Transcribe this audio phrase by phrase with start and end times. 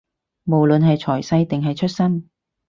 [0.45, 2.27] 無論係財勢，定係出身